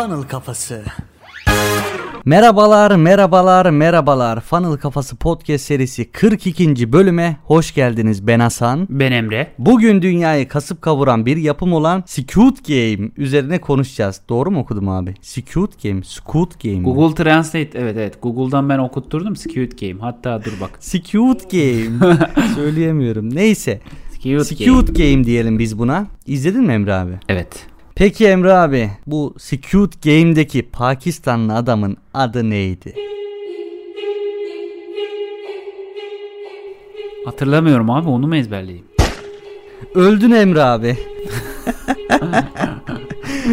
[0.00, 0.82] Funnel Kafası.
[2.24, 4.40] Merhabalar, merhabalar, merhabalar.
[4.40, 6.92] Funnel Kafası podcast serisi 42.
[6.92, 8.26] bölüme hoş geldiniz.
[8.26, 8.86] Ben Hasan.
[8.90, 9.52] Ben Emre.
[9.58, 14.20] Bugün dünyayı kasıp kavuran bir yapım olan Squid Game üzerine konuşacağız.
[14.28, 15.14] Doğru mu okudum abi?
[15.20, 16.78] Squid Game, Squid Game.
[16.78, 16.84] mi?
[16.84, 18.22] Google Translate evet evet.
[18.22, 20.00] Google'dan ben okutturdum Squid Game.
[20.00, 20.70] Hatta dur bak.
[20.80, 22.16] Squid Game.
[22.54, 23.34] Söyleyemiyorum.
[23.34, 23.80] Neyse.
[24.14, 25.24] Squid, Squid Game.
[25.24, 26.06] diyelim biz buna.
[26.26, 27.12] İzledin mi Emre abi?
[27.28, 27.70] Evet.
[28.00, 32.94] Peki Emre abi bu Squid Game'deki Pakistanlı adamın adı neydi?
[37.24, 38.86] Hatırlamıyorum abi onu mu ezberleyeyim?
[39.94, 40.96] Öldün Emre abi.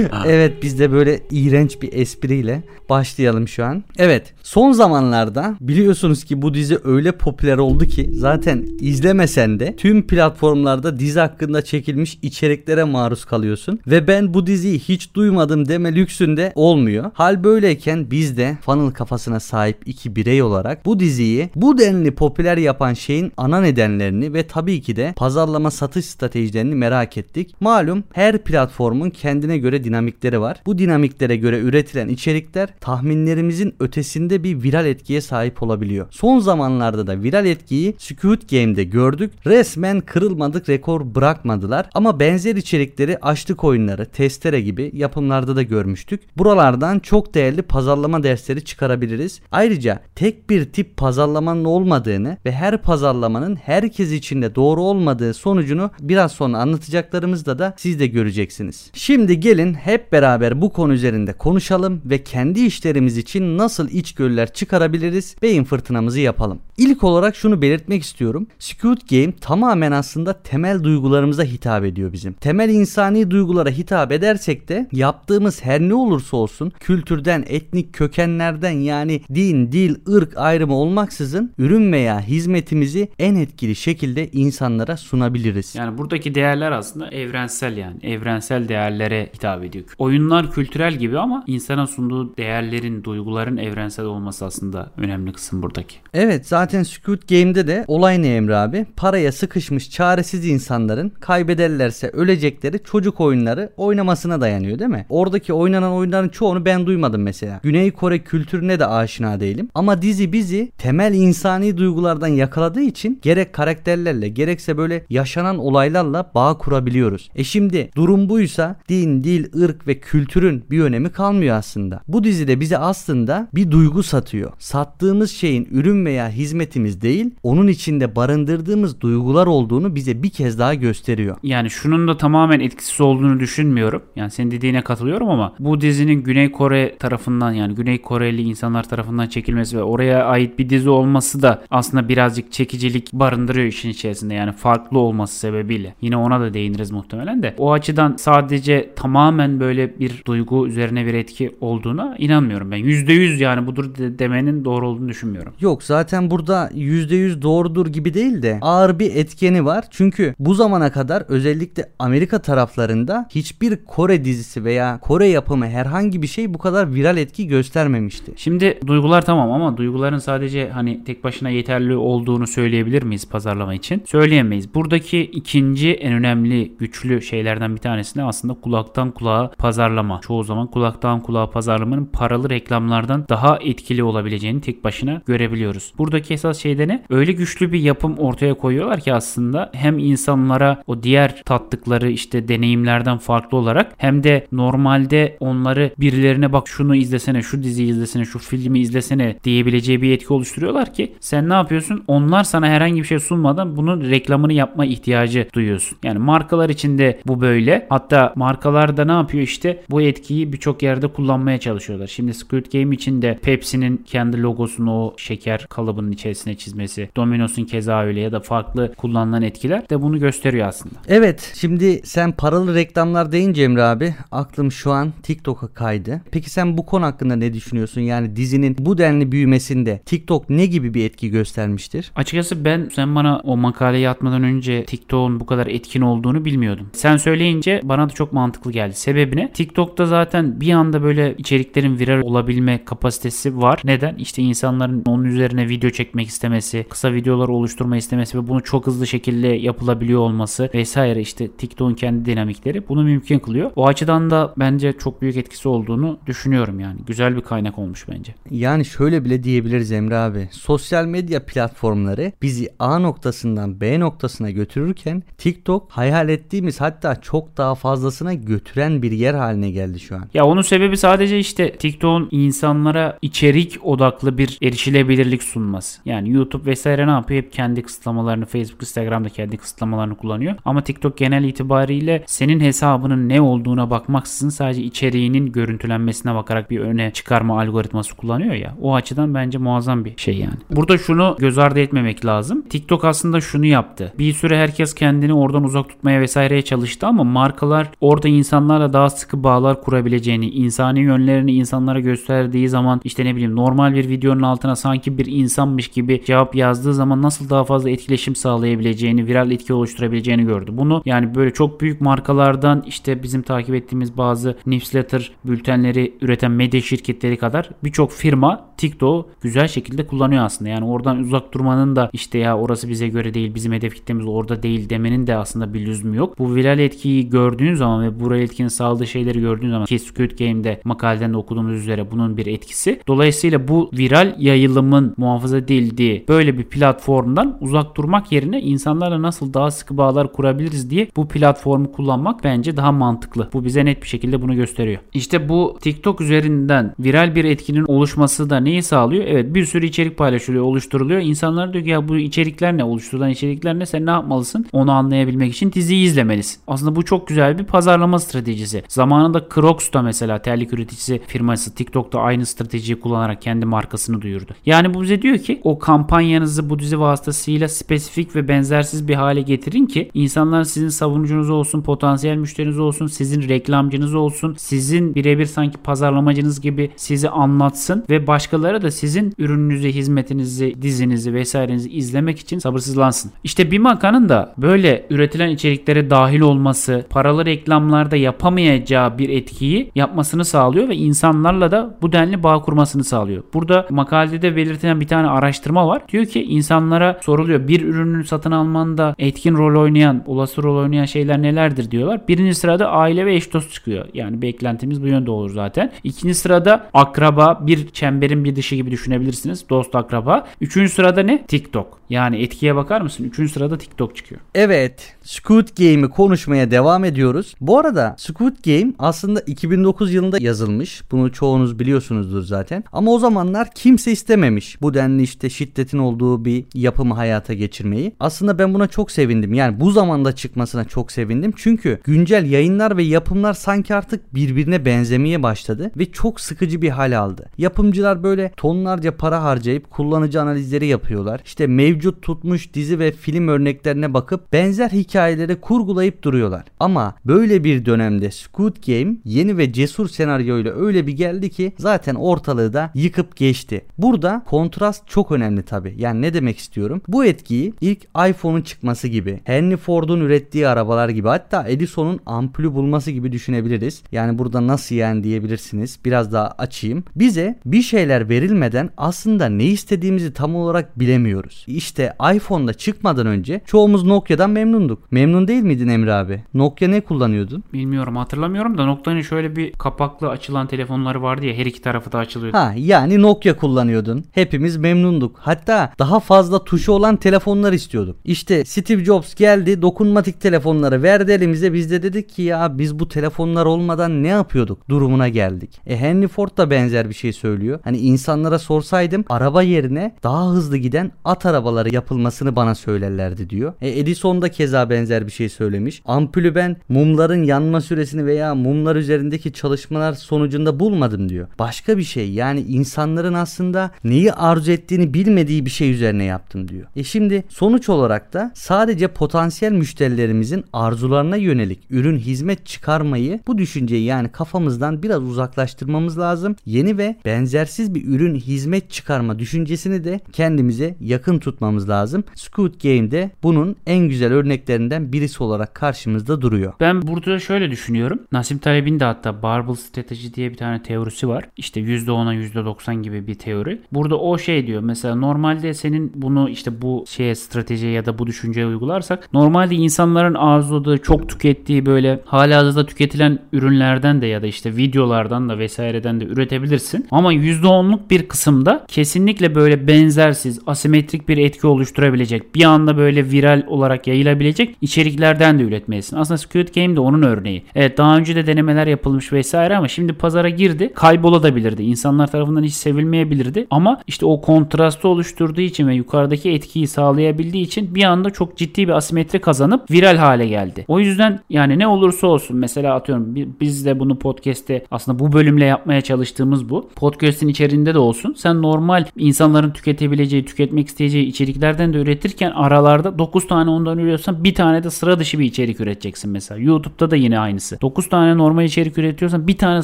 [0.27, 3.83] evet biz de böyle iğrenç bir espriyle başlayalım şu an.
[3.97, 10.07] Evet son zamanlarda biliyorsunuz ki bu dizi öyle popüler oldu ki zaten izlemesen de tüm
[10.07, 13.79] platformlarda dizi hakkında çekilmiş içeriklere maruz kalıyorsun.
[13.87, 17.11] Ve ben bu diziyi hiç duymadım deme lüksünde olmuyor.
[17.13, 22.57] Hal böyleyken biz de funnel kafasına sahip iki birey olarak bu diziyi bu denli popüler
[22.57, 27.55] yapan şeyin ana nedenlerini ve tabii ki de pazarlama satış stratejilerini merak ettik.
[27.59, 30.61] Malum her platformun kendine göre dinamikleri var.
[30.65, 36.07] Bu dinamiklere göre üretilen içerikler tahminlerimizin ötesinde bir viral etkiye sahip olabiliyor.
[36.11, 39.31] Son zamanlarda da viral etkiyi Squid Game'de gördük.
[39.45, 46.37] Resmen kırılmadık rekor bırakmadılar ama benzer içerikleri açlık oyunları, testere gibi yapımlarda da görmüştük.
[46.37, 49.41] Buralardan çok değerli pazarlama dersleri çıkarabiliriz.
[49.51, 55.91] Ayrıca tek bir tip pazarlamanın olmadığını ve her pazarlamanın herkes için de doğru olmadığı sonucunu
[55.99, 58.91] biraz sonra anlatacaklarımızda da siz de göreceksiniz.
[58.93, 65.35] Şimdi gelin hep beraber bu konu üzerinde konuşalım ve kendi işlerimiz için nasıl içgörüler çıkarabiliriz
[65.41, 66.59] beyin fırtınamızı yapalım.
[66.77, 68.47] İlk olarak şunu belirtmek istiyorum.
[68.59, 72.33] Squid Game tamamen aslında temel duygularımıza hitap ediyor bizim.
[72.33, 79.21] Temel insani duygulara hitap edersek de yaptığımız her ne olursa olsun kültürden, etnik kökenlerden yani
[79.35, 85.75] din, dil, ırk ayrımı olmaksızın ürün veya hizmetimizi en etkili şekilde insanlara sunabiliriz.
[85.75, 87.97] Yani buradaki değerler aslında evrensel yani.
[88.03, 89.85] Evrensel değerlere hitap ediyor.
[89.97, 95.95] Oyunlar kültürel gibi ama insana sunduğu değerlerin, duyguların evrensel olması aslında önemli kısım buradaki.
[96.13, 98.85] Evet zaten Squid Game'de de olay ne Emre abi?
[98.95, 105.05] Paraya sıkışmış çaresiz insanların kaybederlerse ölecekleri çocuk oyunları oynamasına dayanıyor değil mi?
[105.09, 107.59] Oradaki oynanan oyunların çoğunu ben duymadım mesela.
[107.63, 109.69] Güney Kore kültürüne de aşina değilim.
[109.75, 116.57] Ama dizi bizi temel insani duygulardan yakaladığı için gerek karakterlerle gerekse böyle yaşanan olaylarla bağ
[116.57, 117.29] kurabiliyoruz.
[117.35, 122.01] E şimdi durum buysa din, dil, ırk ve kültürün bir önemi kalmıyor aslında.
[122.07, 124.51] Bu dizide bize aslında bir duygu satıyor.
[124.59, 130.73] Sattığımız şeyin ürün veya hizmetimiz değil, onun içinde barındırdığımız duygular olduğunu bize bir kez daha
[130.73, 131.37] gösteriyor.
[131.43, 134.01] Yani şunun da tamamen etkisiz olduğunu düşünmüyorum.
[134.15, 139.27] Yani senin dediğine katılıyorum ama bu dizinin Güney Kore tarafından yani Güney Koreli insanlar tarafından
[139.27, 144.33] çekilmesi ve oraya ait bir dizi olması da aslında birazcık çekicilik barındırıyor işin içerisinde.
[144.33, 145.95] Yani farklı olması sebebiyle.
[146.01, 147.55] Yine ona da değiniriz muhtemelen de.
[147.57, 152.77] O açıdan sadece tamamen böyle bir duygu üzerine bir etki olduğuna inanmıyorum ben.
[152.77, 155.53] %100 yani budur de- demenin doğru olduğunu düşünmüyorum.
[155.59, 159.85] Yok zaten burada %100 doğrudur gibi değil de ağır bir etkeni var.
[159.91, 166.27] Çünkü bu zamana kadar özellikle Amerika taraflarında hiçbir Kore dizisi veya Kore yapımı herhangi bir
[166.27, 168.31] şey bu kadar viral etki göstermemişti.
[168.35, 174.03] Şimdi duygular tamam ama duyguların sadece hani tek başına yeterli olduğunu söyleyebilir miyiz pazarlama için?
[174.05, 174.73] Söyleyemeyiz.
[174.75, 179.26] Buradaki ikinci en önemli güçlü şeylerden bir tanesi de aslında kulaktan kulağa
[179.57, 180.19] pazarlama.
[180.21, 185.93] Çoğu zaman kulaktan kulağa pazarlamanın paralı reklamlardan daha etkili olabileceğini tek başına görebiliyoruz.
[185.97, 187.03] Buradaki esas şey de ne?
[187.09, 193.17] Öyle güçlü bir yapım ortaya koyuyorlar ki aslında hem insanlara o diğer tattıkları işte deneyimlerden
[193.17, 198.79] farklı olarak hem de normalde onları birilerine bak şunu izlesene, şu diziyi izlesene, şu filmi
[198.79, 202.03] izlesene diyebileceği bir etki oluşturuyorlar ki sen ne yapıyorsun?
[202.07, 205.97] Onlar sana herhangi bir şey sunmadan bunun reklamını yapma ihtiyacı duyuyorsun.
[206.03, 207.87] Yani markalar için de bu böyle.
[207.89, 212.07] Hatta markalar da ne yapıyor işte bu etkiyi birçok yerde kullanmaya çalışıyorlar.
[212.07, 218.03] Şimdi Squid Game için de Pepsi'nin kendi logosunu o şeker kalıbının içerisine çizmesi, Domino's'un keza
[218.03, 220.95] öyle ya da farklı kullanılan etkiler de bunu gösteriyor aslında.
[221.07, 226.21] Evet şimdi sen paralı reklamlar deyince Emre abi aklım şu an TikTok'a kaydı.
[226.31, 228.01] Peki sen bu konu hakkında ne düşünüyorsun?
[228.01, 232.11] Yani dizinin bu denli büyümesinde TikTok ne gibi bir etki göstermiştir?
[232.15, 236.89] Açıkçası ben sen bana o makaleyi atmadan önce TikTok'un bu kadar etkin olduğunu bilmiyordum.
[236.93, 238.93] Sen söyleyince bana da çok mantıklı geldi.
[239.07, 243.81] Sebebine TikTok'ta zaten bir anda böyle içeriklerin viral olabilme kapasitesi var.
[243.83, 244.15] Neden?
[244.15, 249.07] İşte insanların onun üzerine video çekmek istemesi, kısa videolar oluşturma istemesi ve bunu çok hızlı
[249.07, 253.71] şekilde yapılabiliyor olması vesaire işte TikTok'un kendi dinamikleri bunu mümkün kılıyor.
[253.75, 256.99] O açıdan da bence çok büyük etkisi olduğunu düşünüyorum yani.
[257.07, 258.35] Güzel bir kaynak olmuş bence.
[258.49, 260.49] Yani şöyle bile diyebiliriz Emre abi.
[260.51, 267.75] Sosyal medya platformları bizi A noktasından B noktasına götürürken TikTok hayal ettiğimiz hatta çok daha
[267.75, 270.23] fazlasına götüren bir yer haline geldi şu an.
[270.33, 276.01] Ya onun sebebi sadece işte TikTok'un insanlara içerik odaklı bir erişilebilirlik sunması.
[276.05, 277.43] Yani YouTube vesaire ne yapıyor?
[277.43, 280.55] Hep kendi kısıtlamalarını Facebook, Instagram'da kendi kısıtlamalarını kullanıyor.
[280.65, 287.11] Ama TikTok genel itibariyle senin hesabının ne olduğuna bakmaksızın sadece içeriğinin görüntülenmesine bakarak bir öne
[287.11, 288.75] çıkarma algoritması kullanıyor ya.
[288.81, 290.53] O açıdan bence muazzam bir şey yani.
[290.71, 292.61] Burada şunu göz ardı etmemek lazım.
[292.69, 294.13] TikTok aslında şunu yaptı.
[294.19, 299.43] Bir süre herkes kendini oradan uzak tutmaya vesaireye çalıştı ama markalar orada insanlarla daha sıkı
[299.43, 305.17] bağlar kurabileceğini, insani yönlerini insanlara gösterdiği zaman işte ne bileyim normal bir videonun altına sanki
[305.17, 310.71] bir insanmış gibi cevap yazdığı zaman nasıl daha fazla etkileşim sağlayabileceğini, viral etki oluşturabileceğini gördü.
[310.73, 316.81] Bunu yani böyle çok büyük markalardan işte bizim takip ettiğimiz bazı newsletter bültenleri üreten medya
[316.81, 320.69] şirketleri kadar birçok firma TikTok'u güzel şekilde kullanıyor aslında.
[320.69, 324.63] Yani oradan uzak durmanın da işte ya orası bize göre değil, bizim hedef kitlemiz orada
[324.63, 326.39] değil demenin de aslında bir lüzumu yok.
[326.39, 330.81] Bu viral etkiyi gördüğün zaman ve buraya etkinin sağladığı şeyleri gördüğün zaman ki Squid Game'de
[330.83, 333.01] makaleden de okuduğumuz üzere bunun bir etkisi.
[333.07, 339.71] Dolayısıyla bu viral yayılımın muhafaza edildiği böyle bir platformdan uzak durmak yerine insanlarla nasıl daha
[339.71, 343.49] sıkı bağlar kurabiliriz diye bu platformu kullanmak bence daha mantıklı.
[343.53, 344.99] Bu bize net bir şekilde bunu gösteriyor.
[345.13, 349.25] İşte bu TikTok üzerinden viral bir etkinin oluşması da neyi sağlıyor?
[349.27, 351.21] Evet bir sürü içerik paylaşılıyor, oluşturuluyor.
[351.21, 352.83] İnsanlar diyor ki ya bu içerikler ne?
[352.83, 353.85] Oluşturulan içerikler ne?
[353.85, 354.65] Sen ne yapmalısın?
[354.71, 356.61] Onu anlayabilmek için diziyi izlemelisin.
[356.67, 358.56] Aslında bu çok güzel bir pazarlama stratejisi.
[358.87, 364.51] Zamanında Crocs da mesela terlik üreticisi firması TikTok'ta aynı stratejiyi kullanarak kendi markasını duyurdu.
[364.65, 369.41] Yani bu bize diyor ki o kampanyanızı bu dizi vasıtasıyla spesifik ve benzersiz bir hale
[369.41, 375.77] getirin ki insanlar sizin savunucunuz olsun, potansiyel müşteriniz olsun, sizin reklamcınız olsun, sizin birebir sanki
[375.77, 383.31] pazarlamacınız gibi sizi anlatsın ve başkaları da sizin ürününüzü, hizmetinizi, dizinizi vesairenizi izlemek için sabırsızlansın.
[383.43, 388.15] İşte bir makanın da böyle üretilen içeriklere dahil olması, paralı reklamlarda
[388.47, 393.43] yapamayacağı bir etkiyi yapmasını sağlıyor ve insanlarla da bu denli bağ kurmasını sağlıyor.
[393.53, 396.01] Burada makalede de belirtilen bir tane araştırma var.
[396.07, 401.41] Diyor ki insanlara soruluyor bir ürünün satın almanda etkin rol oynayan, olası rol oynayan şeyler
[401.41, 402.27] nelerdir diyorlar.
[402.27, 404.05] Birinci sırada aile ve eş dost çıkıyor.
[404.13, 405.91] Yani beklentimiz bu yönde olur zaten.
[406.03, 409.69] İkinci sırada akraba, bir çemberin bir dışı gibi düşünebilirsiniz.
[409.69, 410.47] Dost akraba.
[410.61, 411.43] Üçüncü sırada ne?
[411.43, 411.99] TikTok.
[412.09, 413.23] Yani etkiye bakar mısın?
[413.23, 414.41] Üçüncü sırada TikTok çıkıyor.
[414.55, 417.55] Evet, Squid Game'i konuşmaya devam ediyoruz.
[417.61, 421.01] Bu arada Squid Game aslında 2009 yılında yazılmış.
[421.11, 422.83] Bunu çoğunuz biliyorsunuzdur zaten.
[422.91, 428.15] Ama o zamanlar kimse istememiş bu denli işte şiddetin olduğu bir yapımı hayata geçirmeyi.
[428.19, 429.53] Aslında ben buna çok sevindim.
[429.53, 431.53] Yani bu zamanda çıkmasına çok sevindim.
[431.55, 437.19] Çünkü güncel yayınlar ve yapımlar sanki artık birbirine benzemeye başladı ve çok sıkıcı bir hal
[437.19, 437.49] aldı.
[437.57, 441.41] Yapımcılar böyle tonlarca para harcayıp kullanıcı analizleri yapıyorlar.
[441.45, 446.63] İşte mevcut tutmuş dizi ve film örneklerine bakıp benzer hikayeleri kurgulayıp duruyorlar.
[446.79, 452.15] Ama böyle bir dönemde Squid Game yeni ve cesur senaryoyla öyle bir geldi ki zaten
[452.15, 453.85] ortalığı da yıkıp geçti.
[453.97, 455.95] Burada kontrast çok önemli tabi.
[455.97, 457.01] Yani ne demek istiyorum?
[457.07, 463.11] Bu etkiyi ilk iPhone'un çıkması gibi, Henry Ford'un ürettiği arabalar gibi hatta Edison'un ampulü bulması
[463.11, 464.03] gibi düşünebiliriz.
[464.11, 465.99] Yani burada nasıl yani diyebilirsiniz.
[466.05, 467.03] Biraz daha açayım.
[467.15, 471.65] Bize bir şeyler verilmeden aslında ne istediğimizi tam olarak bilemiyoruz.
[471.67, 475.06] İşte iPhone'da çıkmadan önce çoğumuz Nokia'dan memnunduk.
[475.11, 476.43] Memnun değil miydin Emre abi?
[476.53, 477.63] Nokia ne kullanıyordun?
[477.73, 482.17] Bilmiyorum hatırlamıyorum da Nokia'nın şöyle bir kapaklı açılan telefonları vardı ya her iki tarafı da
[482.17, 482.57] açılıyordu.
[482.57, 484.25] Ha yani Nokia kullanıyordun.
[484.31, 485.35] Hepimiz memnunduk.
[485.39, 488.15] Hatta daha fazla tuşu olan telefonlar istiyorduk.
[488.25, 493.07] İşte Steve Jobs geldi dokunmatik telefonları verdi elimize biz de dedik ki ya biz bu
[493.07, 495.79] telefonlar olmadan ne yapıyorduk durumuna geldik.
[495.85, 497.79] E Henry Ford da benzer bir şey söylüyor.
[497.83, 503.73] Hani insanlara sorsaydım araba yerine daha hızlı giden at arabaları yapılmasını bana söylerlerdi diyor.
[503.81, 506.01] E Edison da keza benzer bir şey söylemiş.
[506.05, 511.47] Ampulü ben mumların yanma süresini veya mumlar üzerindeki çalışmalar sonucunda bulmadım diyor.
[511.59, 516.85] Başka bir şey yani insanların aslında neyi arzu ettiğini bilmediği bir şey üzerine yaptım diyor.
[516.95, 524.03] E şimdi sonuç olarak da sadece potansiyel müşterilerimizin arzularına yönelik ürün hizmet çıkarmayı bu düşünceyi
[524.03, 526.55] yani kafamızdan biraz uzaklaştırmamız lazım.
[526.65, 532.23] Yeni ve benzersiz bir ürün hizmet çıkarma düşüncesini de kendimize yakın tutmamız lazım.
[532.35, 536.73] Squid Game'de bunun en güzel örneklerinden birisi olarak karşımızda duruyor.
[536.79, 538.19] Ben burada şöyle düşünüyorum.
[538.31, 541.49] Nassim Taleb'in de hatta Barbell strateji diye bir tane teorisi var.
[541.57, 543.81] İşte %10'a %90 gibi bir teori.
[543.91, 544.81] Burada o şey diyor.
[544.81, 550.33] Mesela normalde senin bunu işte bu şeye stratejiye ya da bu düşünceye uygularsak normalde insanların
[550.33, 556.25] arzuladığı çok tükettiği böyle halihazırda tüketilen ürünlerden de ya da işte videolardan da vesaireden de
[556.25, 557.07] üretebilirsin.
[557.11, 563.63] Ama %10'luk bir kısımda kesinlikle böyle benzersiz, asimetrik bir etki oluşturabilecek, bir anda böyle viral
[563.67, 566.17] olarak yayılabilecek içeriklerden de üretmelisin.
[566.17, 567.63] Aslında Squid Game de onun örneği.
[567.75, 570.91] Evet daha önce de denemeler yapılmış vesaire ama şimdi pazara girdi.
[570.95, 571.83] Kaybolabilirdi.
[571.83, 573.67] İnsanlar tarafından hiç sevilmeyebilirdi.
[573.71, 578.87] Ama işte o kontrastı oluşturduğu için ve yukarıdaki etkiyi sağlayabildiği için bir anda çok ciddi
[578.87, 580.85] bir asimetri kazanıp viral hale geldi.
[580.87, 585.65] O yüzden yani ne olursa olsun mesela atıyorum biz de bunu podcast'te aslında bu bölümle
[585.65, 586.89] yapmaya çalıştığımız bu.
[586.95, 588.33] Podcast'in içerisinde de olsun.
[588.37, 594.55] Sen normal insanların tüketebileceği, tüketmek isteyeceği içeriklerden de üretirken aralarda 9 tane ondan üretiyorsan bir
[594.57, 596.61] tane de sıra dışı bir içerik üreteceksin mesela.
[596.61, 597.81] YouTube'da da yine aynısı.
[597.81, 599.83] 9 tane normal içerik üretiyorsan bir tane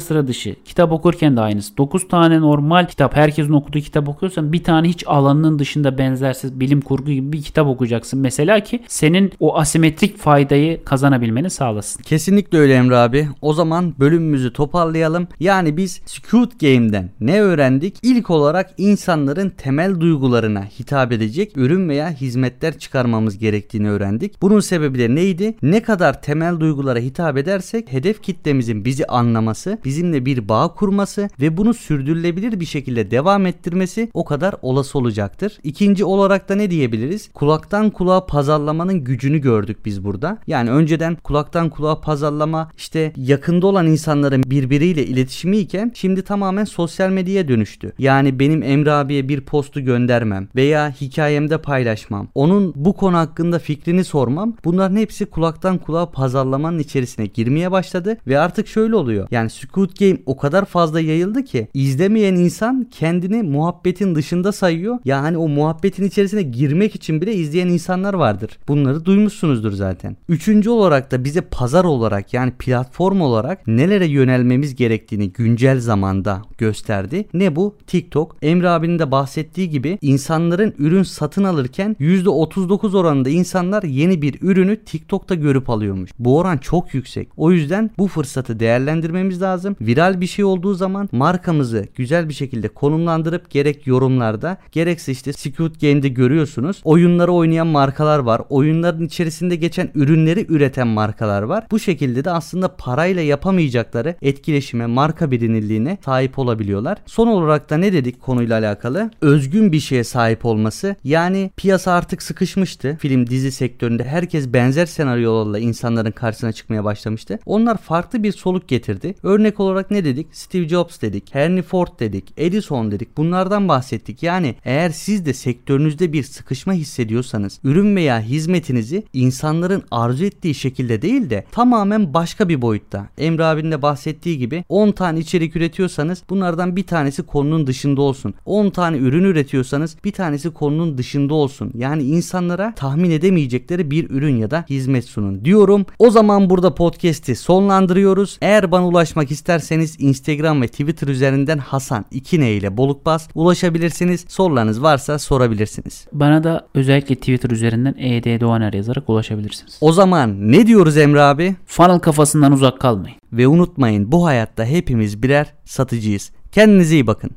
[0.00, 0.56] sıra dışı.
[0.64, 1.76] Kitap okurken de aynısı.
[1.76, 6.80] 9 tane normal kitap herkesin okuduğu kitap okuyorsan bir tane hiç alanının dışında benzersiz bilim
[6.80, 12.02] kurgu gibi bir kitap okuyacaksın mesela ki senin o asimetrik faydayı kazanabilmeni sağlasın.
[12.02, 13.28] Kesinlikle öyle Emre abi.
[13.40, 15.28] O zaman bölümümüzü toparlayalım.
[15.40, 17.96] Yani biz Squid Game'den ne öğrendik?
[18.02, 24.42] İlk olarak insanların temel duygularına hitap edecek ürün veya hizmetler çıkarmamız gerektiğini öğrendik.
[24.42, 25.54] Bunun sebebi de neydi?
[25.62, 31.56] Ne kadar temel duygulara hitap edersek hedef kitlemizin bizi anlaması, bizimle bir bağ kurması ve
[31.56, 35.58] bunu sürdürülebilir bir şekilde devam ettirmesi o kadar olası olacaktır.
[35.62, 37.30] İkinci olarak da ne diyebiliriz?
[37.34, 40.38] Kulaktan kulağa pazarlamanın gücünü gördük biz burada.
[40.46, 47.10] Yani önceden kulaktan kulağa pazarlama işte yakında olan insanların birbiriyle iletişimi iken şimdi tamamen sosyal
[47.10, 47.92] medyaya dönüştü.
[47.98, 52.28] Yani benim Emre abiye bir postu göndermem veya hikayemde paylaşmam.
[52.34, 54.53] Onun bu konu hakkında fikrini sormam.
[54.64, 59.28] Bunların hepsi kulaktan kulağa pazarlamanın içerisine girmeye başladı ve artık şöyle oluyor.
[59.30, 64.98] Yani Squid Game o kadar fazla yayıldı ki izlemeyen insan kendini muhabbetin dışında sayıyor.
[65.04, 68.58] Yani o muhabbetin içerisine girmek için bile izleyen insanlar vardır.
[68.68, 70.16] Bunları duymuşsunuzdur zaten.
[70.28, 77.28] Üçüncü olarak da bize pazar olarak yani platform olarak nelere yönelmemiz gerektiğini güncel zamanda gösterdi.
[77.34, 77.76] Ne bu?
[77.86, 78.36] TikTok.
[78.42, 84.76] Emre abinin de bahsettiği gibi insanların ürün satın alırken %39 oranında insanlar yeni bir ürünü
[84.84, 86.10] TikTok'ta görüp alıyormuş.
[86.18, 87.28] Bu oran çok yüksek.
[87.36, 89.76] O yüzden bu fırsatı değerlendirmemiz lazım.
[89.80, 95.80] Viral bir şey olduğu zaman markamızı güzel bir şekilde konumlandırıp gerek yorumlarda gerekse işte Squid
[95.80, 96.80] Game'de görüyorsunuz.
[96.84, 98.42] Oyunları oynayan markalar var.
[98.48, 101.66] Oyunların içerisinde geçen ürünleri üreten markalar var.
[101.70, 106.98] Bu şekilde de aslında parayla yapamayacakları etkileşime, marka bilinirliğine sahip olabiliyorlar.
[107.06, 109.10] Son olarak da ne dedik konuyla alakalı?
[109.20, 110.96] Özgün bir şeye sahip olması.
[111.04, 112.96] Yani piyasa artık sıkışmıştı.
[113.00, 117.38] Film dizi sektöründe herkes benzer senaryolarla insanların karşısına çıkmaya başlamıştı.
[117.46, 119.14] Onlar farklı bir soluk getirdi.
[119.22, 120.26] Örnek olarak ne dedik?
[120.32, 123.16] Steve Jobs dedik, Henry Ford dedik, Edison dedik.
[123.16, 124.22] Bunlardan bahsettik.
[124.22, 131.02] Yani eğer siz de sektörünüzde bir sıkışma hissediyorsanız ürün veya hizmetinizi insanların arzu ettiği şekilde
[131.02, 133.08] değil de tamamen başka bir boyutta.
[133.18, 138.34] Emre abinin de bahsettiği gibi 10 tane içerik üretiyorsanız bunlardan bir tanesi konunun dışında olsun.
[138.44, 141.72] 10 tane ürün üretiyorsanız bir tanesi konunun dışında olsun.
[141.74, 145.86] Yani insanlara tahmin edemeyecekleri bir ürün ya da hizmet sunun diyorum.
[145.98, 148.38] O zaman burada podcast'i sonlandırıyoruz.
[148.42, 154.24] Eğer bana ulaşmak isterseniz Instagram ve Twitter üzerinden Hasan 2 ile Bolukbaz ulaşabilirsiniz.
[154.28, 156.06] Sorularınız varsa sorabilirsiniz.
[156.12, 159.78] Bana da özellikle Twitter üzerinden ED Doğaner yazarak ulaşabilirsiniz.
[159.80, 161.56] O zaman ne diyoruz Emre abi?
[161.66, 163.16] Funnel kafasından uzak kalmayın.
[163.32, 166.30] Ve unutmayın bu hayatta hepimiz birer satıcıyız.
[166.52, 167.30] Kendinize iyi bakın.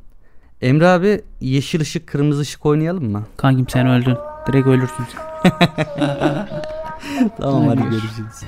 [0.62, 3.26] Emre abi yeşil ışık kırmızı ışık oynayalım mı?
[3.36, 4.16] Kankim sen öldün.
[4.46, 6.48] Direkt ölürsün sen.
[7.38, 8.44] tamam hadi görüşürüz.